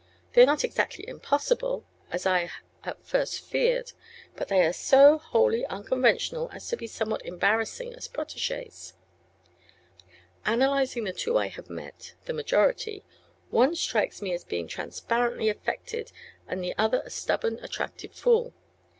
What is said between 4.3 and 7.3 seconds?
but they are so wholly unconventional as to be somewhat